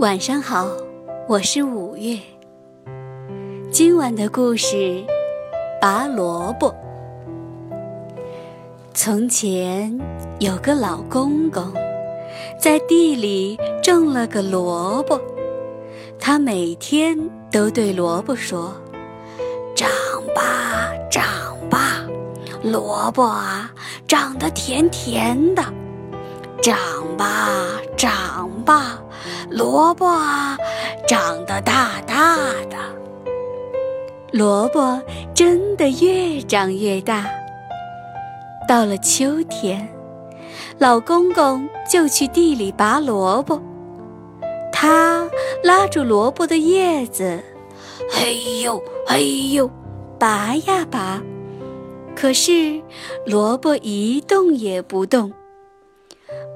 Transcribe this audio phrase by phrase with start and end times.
[0.00, 0.66] 晚上好，
[1.28, 2.18] 我是五月。
[3.70, 5.04] 今晚的故事：
[5.78, 6.74] 拔萝卜。
[8.94, 9.94] 从前
[10.38, 11.70] 有个老公公，
[12.58, 15.20] 在地里种了个萝卜。
[16.18, 17.14] 他每天
[17.52, 18.72] 都对萝卜说
[19.76, 19.86] ：“长
[20.34, 21.22] 吧，长
[21.68, 22.00] 吧，
[22.62, 23.70] 萝卜啊，
[24.08, 25.62] 长得甜甜的。
[26.62, 26.78] 长
[27.16, 27.48] 吧，
[27.96, 29.02] 长吧。”
[29.50, 30.56] 萝卜啊，
[31.08, 32.36] 长得大大
[32.70, 32.76] 的。
[34.30, 35.02] 萝卜
[35.34, 37.28] 真的越长越大。
[38.68, 39.88] 到了秋天，
[40.78, 43.60] 老公公就去地里拔萝卜。
[44.72, 45.28] 他
[45.64, 47.42] 拉住萝卜的叶子，
[48.08, 49.68] 嘿呦嘿呦，
[50.18, 51.20] 拔呀拔。
[52.14, 52.80] 可是
[53.26, 55.32] 萝卜一动也不动。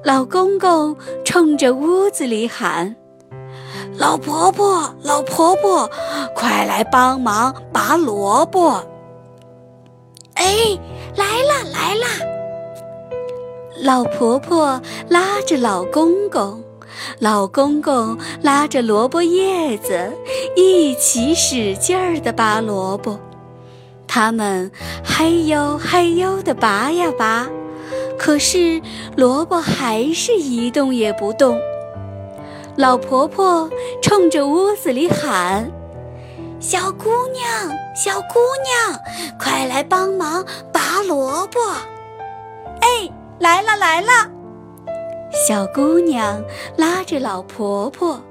[0.05, 2.95] 老公公冲着屋子里喊
[3.97, 5.89] ：“老婆婆，老婆婆，
[6.35, 8.83] 快来帮忙拔萝卜！”
[10.35, 10.45] 哎，
[11.15, 12.05] 来啦来啦！
[13.81, 14.79] 老婆婆
[15.09, 16.63] 拉着老公公，
[17.17, 20.11] 老公公拉着萝卜叶子，
[20.55, 23.19] 一起使劲儿地拔萝卜。
[24.05, 24.71] 他们
[25.03, 27.49] 嘿呦嘿呦地拔呀拔。
[28.17, 28.81] 可是
[29.15, 31.59] 萝卜还是一动也不动。
[32.77, 33.69] 老婆婆
[34.01, 35.71] 冲着屋子里喊
[36.59, 38.99] ：“小姑娘，小姑娘，
[39.39, 41.59] 快来帮忙拔萝卜！”
[42.81, 44.29] 哎，来了来了！
[45.47, 46.43] 小姑娘
[46.77, 48.21] 拉着老婆婆，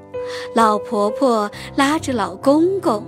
[0.54, 3.04] 老婆婆拉着老公公，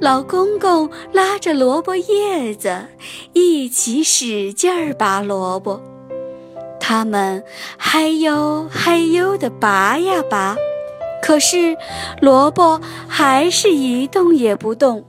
[0.00, 2.86] 老公公拉着萝卜叶子，
[3.32, 5.80] 一起使劲儿拔萝卜。
[6.88, 7.44] 他们
[7.76, 10.56] 嗨呦嗨呦地拔呀拔，
[11.20, 11.76] 可是
[12.22, 15.04] 萝卜还是一动也不动。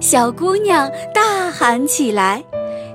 [0.00, 2.42] 小姑娘大喊起来：“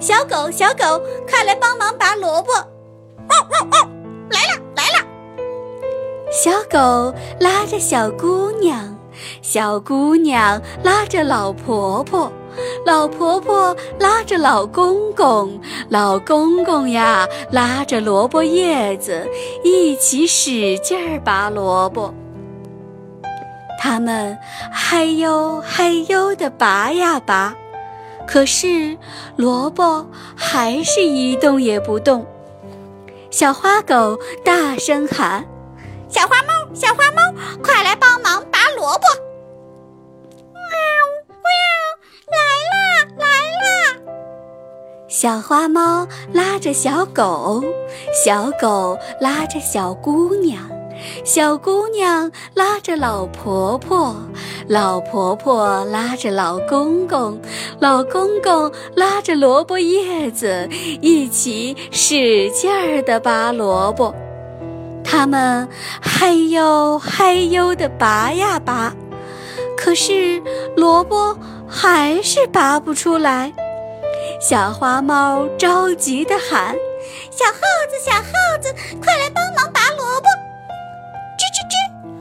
[0.01, 2.51] 小狗，小狗，快来帮忙拔萝卜！”
[3.29, 3.89] 汪汪汪！
[4.29, 5.07] 来了来了！
[6.29, 8.99] 小狗拉着小姑娘，
[9.41, 12.29] 小姑娘拉着老婆婆。
[12.85, 15.59] 老婆婆拉着老公公，
[15.89, 19.27] 老公公呀拉着萝卜叶子，
[19.63, 22.13] 一起使劲儿拔萝卜。
[23.81, 24.37] 他们
[24.71, 27.55] 嗨呦嗨呦地拔呀拔，
[28.27, 28.97] 可是
[29.35, 30.05] 萝卜
[30.35, 32.25] 还是一动也不动。
[33.29, 35.45] 小花狗大声喊
[36.09, 37.21] ：“小花猫，小花猫，
[37.63, 39.05] 快来帮忙拔萝卜！”
[45.21, 47.61] 小花猫拉着小狗，
[48.23, 50.63] 小狗拉着小姑娘，
[51.25, 54.15] 小姑娘拉着老婆婆，
[54.69, 57.37] 老婆婆拉着老公公，
[57.81, 60.69] 老公公拉着萝卜叶子，
[61.01, 64.15] 一起使劲儿地拔萝卜。
[65.03, 65.67] 他们
[65.99, 68.95] 嗨呦嗨呦地拔呀拔，
[69.75, 70.41] 可是
[70.77, 71.37] 萝卜
[71.67, 73.51] 还是拔不出来。
[74.39, 76.73] 小花猫着急地喊
[77.29, 78.73] ：“小耗子，小耗子，
[79.03, 80.27] 快来帮忙拔萝卜！”
[81.37, 81.75] 吱吱吱，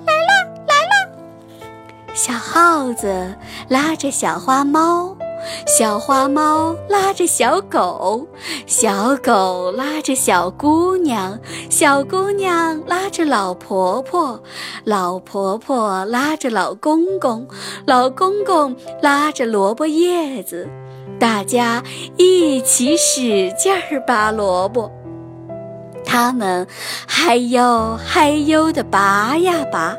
[0.05, 0.33] 来了
[0.67, 2.15] 来了！
[2.15, 3.37] 小耗子
[3.69, 5.17] 拉着小花猫，
[5.65, 8.27] 小花猫拉着小狗，
[8.67, 11.39] 小狗拉着小姑娘，
[11.71, 14.43] 小姑娘拉着老婆婆，
[14.83, 17.47] 老婆婆拉着老公公，
[17.87, 20.69] 老公公拉着萝卜叶子。
[21.19, 21.83] 大家
[22.17, 24.91] 一起使劲儿拔萝卜，
[26.05, 26.67] 他们
[27.07, 29.97] 嗨哟嗨哟地拔呀拔，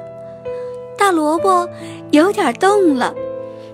[0.98, 1.68] 大萝卜
[2.12, 3.14] 有点动了，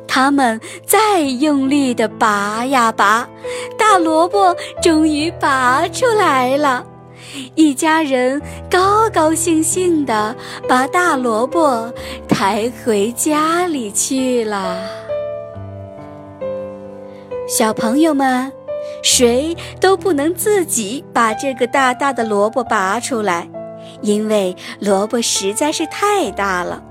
[0.08, 3.30] 他们再用力地拔呀拔，
[3.78, 6.84] 大萝卜终于拔出来了，
[7.54, 8.42] 一家人
[8.72, 10.36] 高高兴兴地
[10.68, 11.94] 把大萝卜
[12.28, 14.80] 抬回家里去了。
[17.48, 18.52] 小朋友们，
[19.04, 23.48] 谁都不能自己把这个大大的萝卜拔出来，
[24.02, 26.84] 因为萝卜实在是太大了。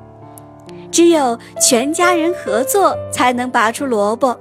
[0.93, 4.39] 只有全家人合作才能拔出萝卜。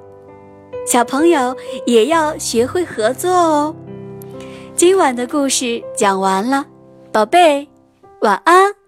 [0.85, 1.55] 小朋友
[1.87, 3.75] 也要学会合作哦。
[4.75, 6.63] 今晚的故事讲完了，
[7.11, 7.67] 宝贝，
[8.21, 8.82] 晚安。